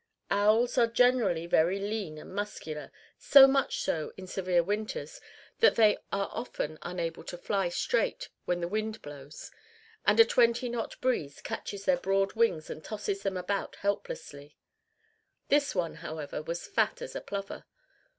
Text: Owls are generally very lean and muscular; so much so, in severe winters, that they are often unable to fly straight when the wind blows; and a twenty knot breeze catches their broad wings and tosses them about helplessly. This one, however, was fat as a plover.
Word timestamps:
Owls 0.31 0.79
are 0.79 0.87
generally 0.87 1.45
very 1.45 1.77
lean 1.77 2.17
and 2.17 2.33
muscular; 2.33 2.91
so 3.19 3.45
much 3.45 3.81
so, 3.81 4.11
in 4.17 4.25
severe 4.25 4.63
winters, 4.63 5.21
that 5.59 5.75
they 5.75 5.95
are 6.11 6.27
often 6.31 6.79
unable 6.81 7.23
to 7.25 7.37
fly 7.37 7.69
straight 7.69 8.29
when 8.45 8.61
the 8.61 8.67
wind 8.67 9.03
blows; 9.03 9.51
and 10.03 10.19
a 10.19 10.25
twenty 10.25 10.69
knot 10.69 10.99
breeze 11.01 11.39
catches 11.39 11.85
their 11.85 11.97
broad 11.97 12.33
wings 12.33 12.67
and 12.67 12.83
tosses 12.83 13.21
them 13.21 13.37
about 13.37 13.75
helplessly. 13.75 14.57
This 15.49 15.75
one, 15.75 15.97
however, 15.97 16.41
was 16.41 16.65
fat 16.65 16.99
as 17.03 17.15
a 17.15 17.21
plover. 17.21 17.65